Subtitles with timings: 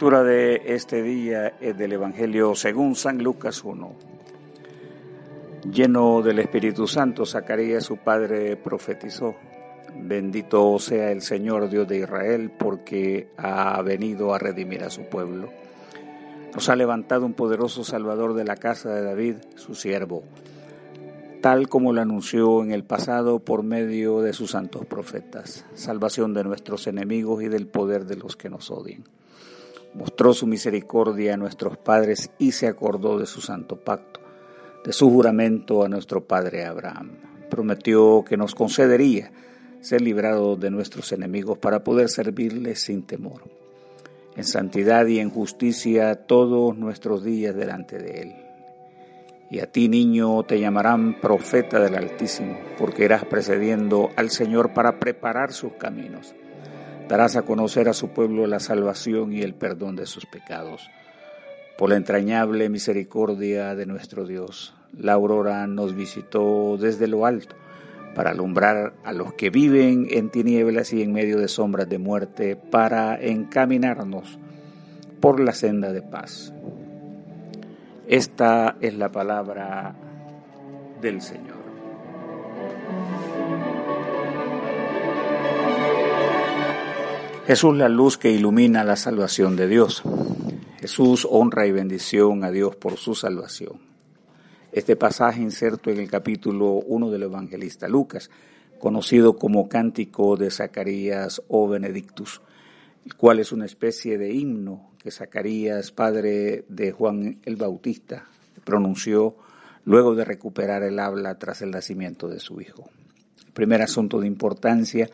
[0.00, 3.92] lectura de este día es del Evangelio según San Lucas 1.
[5.70, 9.34] Lleno del Espíritu Santo, Zacarías su padre profetizó.
[9.94, 15.50] Bendito sea el Señor Dios de Israel, porque ha venido a redimir a su pueblo.
[16.54, 20.22] Nos ha levantado un poderoso Salvador de la casa de David, su siervo,
[21.42, 26.44] tal como lo anunció en el pasado por medio de sus santos profetas, salvación de
[26.44, 29.04] nuestros enemigos y del poder de los que nos odian
[29.94, 34.20] mostró su misericordia a nuestros padres y se acordó de su santo pacto,
[34.84, 37.18] de su juramento a nuestro padre Abraham.
[37.50, 39.32] Prometió que nos concedería
[39.80, 43.42] ser librados de nuestros enemigos para poder servirle sin temor,
[44.36, 48.34] en santidad y en justicia todos nuestros días delante de Él.
[49.50, 55.00] Y a ti, niño, te llamarán profeta del Altísimo, porque irás precediendo al Señor para
[55.00, 56.36] preparar sus caminos
[57.10, 60.88] darás a conocer a su pueblo la salvación y el perdón de sus pecados.
[61.76, 67.56] Por la entrañable misericordia de nuestro Dios, la aurora nos visitó desde lo alto
[68.14, 72.54] para alumbrar a los que viven en tinieblas y en medio de sombras de muerte,
[72.54, 74.38] para encaminarnos
[75.20, 76.52] por la senda de paz.
[78.06, 79.96] Esta es la palabra
[81.00, 81.58] del Señor.
[87.50, 90.04] Jesús la luz que ilumina la salvación de Dios.
[90.78, 93.80] Jesús honra y bendición a Dios por su salvación.
[94.70, 98.30] Este pasaje inserto en el capítulo 1 del evangelista Lucas,
[98.78, 102.40] conocido como Cántico de Zacarías o Benedictus,
[103.04, 108.28] el cual es una especie de himno que Zacarías, padre de Juan el Bautista,
[108.62, 109.34] pronunció
[109.84, 112.88] luego de recuperar el habla tras el nacimiento de su hijo.
[113.44, 115.10] El primer asunto de importancia es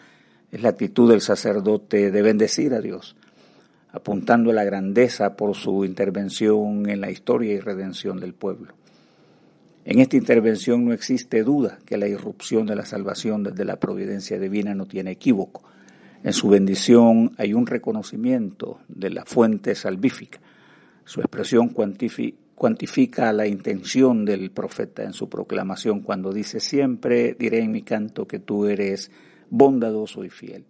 [0.53, 3.17] la actitud del sacerdote de bendecir a Dios,
[3.91, 8.75] apuntando a la grandeza por su intervención en la historia y redención del pueblo.
[9.85, 14.39] En esta intervención no existe duda que la irrupción de la salvación desde la providencia
[14.39, 15.63] divina no tiene equívoco.
[16.25, 20.41] En su bendición hay un reconocimiento de la fuente salvífica.
[21.05, 27.71] Su expresión cuantifica la intención del profeta en su proclamación cuando dice siempre diré en
[27.71, 29.13] mi canto que tú eres
[29.51, 30.65] bondadoso y fiel.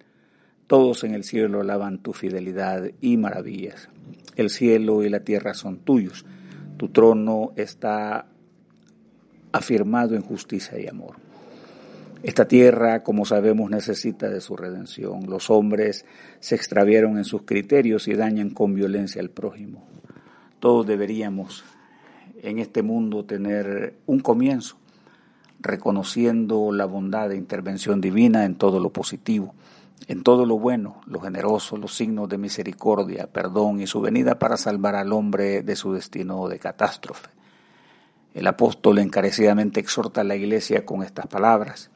[0.66, 3.88] Todos en el cielo alaban tu fidelidad y maravillas.
[4.34, 6.26] El cielo y la tierra son tuyos.
[6.76, 8.26] Tu trono está
[9.52, 11.16] afirmado en justicia y amor.
[12.22, 15.26] Esta tierra, como sabemos, necesita de su redención.
[15.28, 16.04] Los hombres
[16.40, 19.86] se extravieron en sus criterios y dañan con violencia al prójimo.
[20.58, 21.64] Todos deberíamos
[22.42, 24.78] en este mundo tener un comienzo
[25.60, 29.54] reconociendo la bondad e intervención divina en todo lo positivo,
[30.08, 34.56] en todo lo bueno, lo generoso, los signos de misericordia, perdón y su venida para
[34.56, 37.30] salvar al hombre de su destino de catástrofe.
[38.34, 41.90] El apóstol encarecidamente exhorta a la iglesia con estas palabras.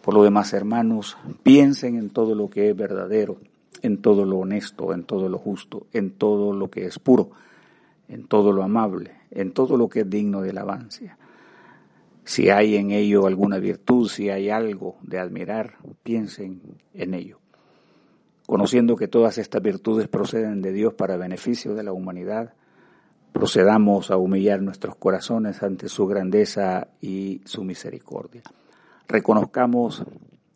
[0.00, 3.36] Por lo demás, hermanos, piensen en todo lo que es verdadero,
[3.82, 7.30] en todo lo honesto, en todo lo justo, en todo lo que es puro,
[8.08, 11.18] en todo lo amable, en todo lo que es digno de alabanza
[12.24, 16.60] si hay en ello alguna virtud, si hay algo de admirar, piensen
[16.94, 17.38] en ello.
[18.46, 22.54] Conociendo que todas estas virtudes proceden de Dios para beneficio de la humanidad,
[23.32, 28.42] procedamos a humillar nuestros corazones ante su grandeza y su misericordia.
[29.06, 30.04] Reconozcamos,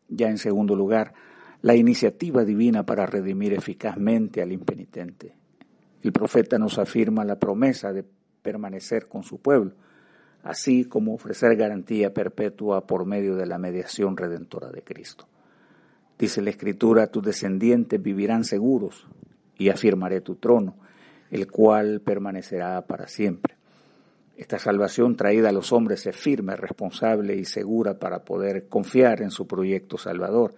[0.09, 1.13] ya en segundo lugar,
[1.61, 5.35] la iniciativa divina para redimir eficazmente al impenitente.
[6.03, 8.05] El profeta nos afirma la promesa de
[8.43, 9.73] permanecer con su pueblo
[10.49, 15.29] así como ofrecer garantía perpetua por medio de la mediación redentora de Cristo.
[16.19, 19.07] Dice la Escritura, tus descendientes vivirán seguros
[19.59, 20.75] y afirmaré tu trono,
[21.31, 23.57] el cual permanecerá para siempre.
[24.39, 29.31] Esta salvación traída a los hombres es firme, responsable y segura para poder confiar en
[29.31, 30.55] su proyecto salvador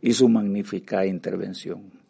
[0.00, 2.03] y su magnífica intervención.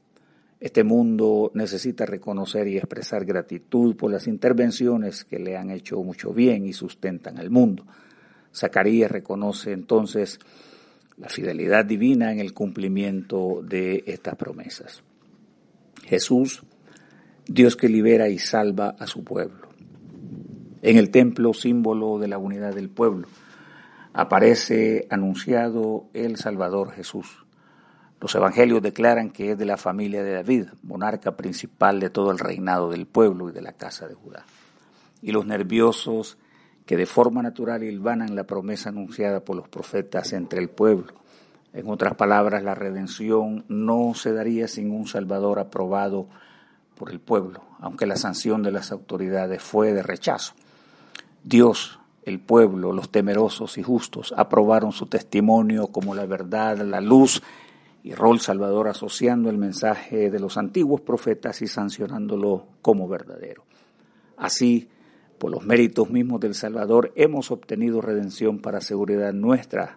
[0.65, 6.33] Este mundo necesita reconocer y expresar gratitud por las intervenciones que le han hecho mucho
[6.33, 7.85] bien y sustentan al mundo.
[8.51, 10.39] Zacarías reconoce entonces
[11.19, 15.03] la fidelidad divina en el cumplimiento de estas promesas.
[16.07, 16.63] Jesús,
[17.47, 19.69] Dios que libera y salva a su pueblo.
[20.81, 23.29] En el templo, símbolo de la unidad del pueblo,
[24.15, 27.44] aparece anunciado el Salvador Jesús
[28.25, 32.39] los evangelios declaran que es de la familia de David, monarca principal de todo el
[32.39, 34.47] reinado del pueblo y de la casa de Judá.
[35.21, 36.39] Y los nerviosos
[36.87, 41.13] que de forma natural hilvanan la promesa anunciada por los profetas entre el pueblo.
[41.75, 46.27] En otras palabras, la redención no se daría sin un Salvador aprobado
[46.95, 50.55] por el pueblo, aunque la sanción de las autoridades fue de rechazo.
[51.43, 57.43] Dios, el pueblo, los temerosos y justos aprobaron su testimonio como la verdad, la luz
[58.05, 63.65] y rol salvador asociando el mensaje de los antiguos profetas y sancionándolo como verdadero.
[64.37, 64.91] Así,
[65.39, 69.97] por los méritos mismos del Salvador, hemos obtenido redención para seguridad nuestra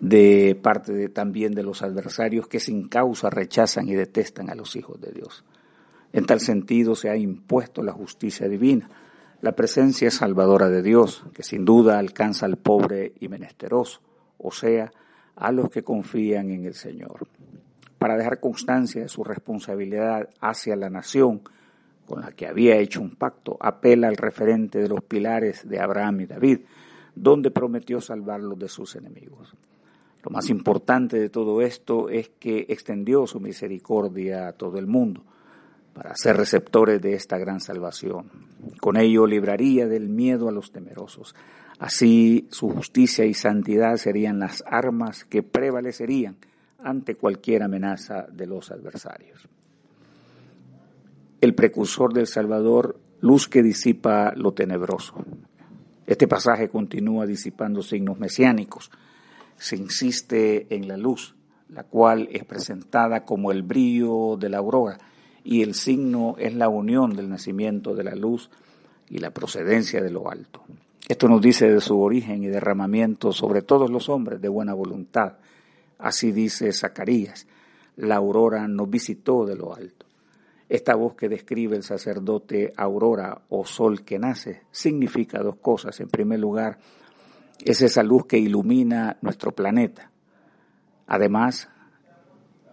[0.00, 4.76] de parte de, también de los adversarios que sin causa rechazan y detestan a los
[4.76, 5.44] hijos de Dios.
[6.12, 8.90] En tal sentido se ha impuesto la justicia divina,
[9.40, 14.02] la presencia salvadora de Dios, que sin duda alcanza al pobre y menesteroso,
[14.36, 14.92] o sea,
[15.36, 17.26] a los que confían en el Señor.
[17.98, 21.42] Para dejar constancia de su responsabilidad hacia la nación
[22.06, 26.22] con la que había hecho un pacto, apela al referente de los pilares de Abraham
[26.22, 26.60] y David,
[27.14, 29.54] donde prometió salvarlos de sus enemigos.
[30.22, 35.24] Lo más importante de todo esto es que extendió su misericordia a todo el mundo
[35.94, 38.30] para ser receptores de esta gran salvación.
[38.80, 41.34] Con ello libraría del miedo a los temerosos.
[41.82, 46.36] Así su justicia y santidad serían las armas que prevalecerían
[46.78, 49.48] ante cualquier amenaza de los adversarios.
[51.40, 55.24] El precursor del Salvador, luz que disipa lo tenebroso.
[56.06, 58.88] Este pasaje continúa disipando signos mesiánicos
[59.56, 61.34] se insiste en la luz,
[61.68, 64.98] la cual es presentada como el brillo de la aurora,
[65.42, 68.50] y el signo es la unión del nacimiento de la luz
[69.10, 70.62] y la procedencia de lo alto.
[71.12, 75.34] Esto nos dice de su origen y derramamiento sobre todos los hombres de buena voluntad.
[75.98, 77.46] Así dice Zacarías,
[77.96, 80.06] la aurora nos visitó de lo alto.
[80.70, 86.00] Esta voz que describe el sacerdote aurora o sol que nace significa dos cosas.
[86.00, 86.78] En primer lugar,
[87.62, 90.10] es esa luz que ilumina nuestro planeta.
[91.08, 91.68] Además,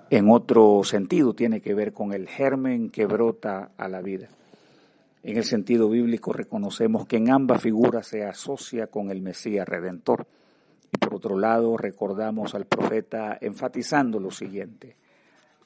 [0.10, 4.30] en otro sentido, tiene que ver con el germen que brota a la vida.
[5.22, 10.28] En el sentido bíblico reconocemos que en ambas figuras se asocia con el Mesías Redentor.
[10.94, 14.96] Y por otro lado, recordamos al profeta enfatizando lo siguiente,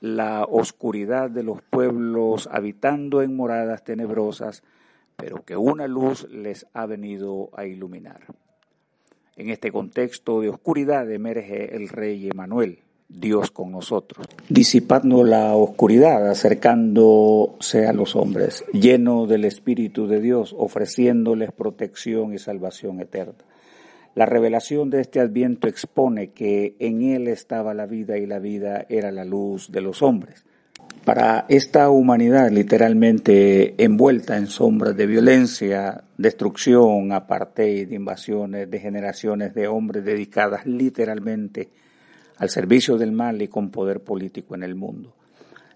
[0.02, 4.64] la oscuridad de los pueblos habitando en moradas tenebrosas,
[5.16, 8.26] pero que una luz les ha venido a iluminar.
[9.36, 12.80] En este contexto de oscuridad emerge el rey Emanuel,
[13.14, 20.56] Dios con nosotros, disipando la oscuridad, acercándose a los hombres, lleno del Espíritu de Dios,
[20.58, 23.46] ofreciéndoles protección y salvación eterna.
[24.16, 28.86] La revelación de este adviento expone que en Él estaba la vida y la vida
[28.90, 30.46] era la luz de los hombres
[31.04, 39.68] para esta humanidad literalmente envuelta en sombras de violencia, destrucción, apartheid, invasiones de generaciones de
[39.68, 41.70] hombres dedicadas literalmente
[42.38, 45.14] al servicio del mal y con poder político en el mundo.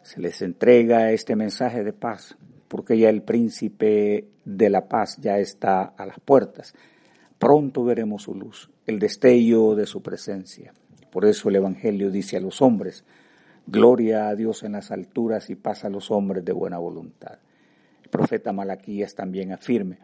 [0.02, 2.38] Se les entrega este mensaje de paz,
[2.68, 6.74] porque ya el príncipe de la paz ya está a las puertas.
[7.38, 10.74] Pronto veremos su luz, el destello de su presencia.
[11.12, 13.04] Por eso el Evangelio dice a los hombres,
[13.70, 17.38] Gloria a Dios en las alturas y paz a los hombres de buena voluntad.
[18.02, 20.00] El profeta Malaquías también afirme,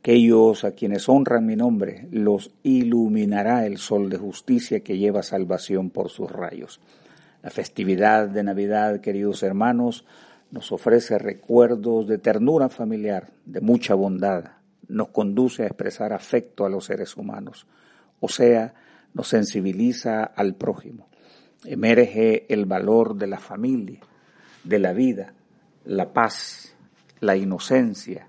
[0.00, 5.90] aquellos a quienes honran mi nombre, los iluminará el sol de justicia que lleva salvación
[5.90, 6.80] por sus rayos.
[7.42, 10.04] La festividad de Navidad, queridos hermanos,
[10.50, 14.52] nos ofrece recuerdos de ternura familiar, de mucha bondad,
[14.88, 17.66] nos conduce a expresar afecto a los seres humanos,
[18.18, 18.74] o sea,
[19.14, 21.10] nos sensibiliza al prójimo
[21.64, 24.00] emerge el valor de la familia,
[24.64, 25.34] de la vida,
[25.84, 26.74] la paz,
[27.20, 28.26] la inocencia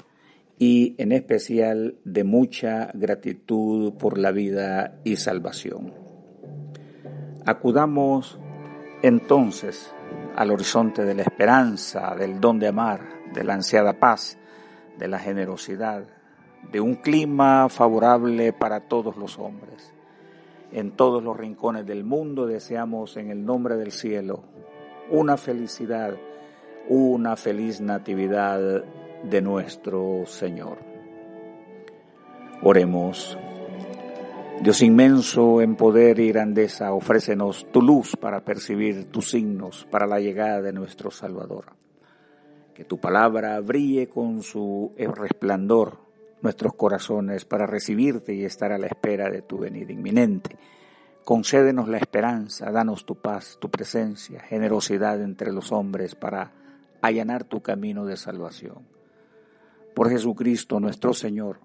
[0.62, 5.92] y en especial de mucha gratitud por la vida y salvación.
[7.48, 8.40] Acudamos
[9.02, 9.92] entonces
[10.36, 13.02] al horizonte de la esperanza, del don de amar,
[13.34, 14.38] de la ansiada paz,
[15.00, 16.04] de la generosidad,
[16.72, 19.92] de un clima favorable para todos los hombres
[20.72, 22.46] en todos los rincones del mundo.
[22.46, 24.44] Deseamos en el nombre del cielo
[25.10, 26.14] una felicidad,
[26.88, 28.84] una feliz natividad
[29.24, 30.80] de nuestro Señor.
[32.64, 33.38] Oremos.
[34.62, 40.20] Dios inmenso en poder y grandeza, ofrécenos tu luz para percibir tus signos para la
[40.20, 41.74] llegada de nuestro Salvador.
[42.76, 45.98] Que tu palabra brille con su resplandor
[46.42, 50.58] nuestros corazones para recibirte y estar a la espera de tu venida inminente.
[51.24, 56.52] Concédenos la esperanza, danos tu paz, tu presencia, generosidad entre los hombres para
[57.02, 59.01] allanar tu camino de salvación.
[59.94, 61.60] Por Jesucristo nuestro Señor,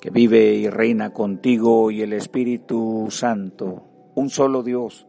[0.00, 5.06] que vive y reina contigo y el Espíritu Santo, un solo Dios,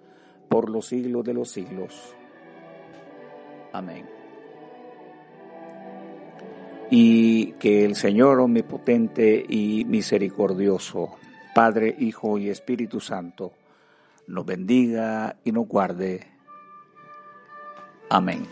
[0.49, 2.15] por los siglos de los siglos.
[3.71, 4.23] Amén.
[6.95, 11.15] y que el Señor omnipotente y misericordioso,
[11.55, 13.53] Padre, Hijo y Espíritu Santo,
[14.27, 16.27] nos bendiga y nos guarde.
[18.11, 18.45] Amén.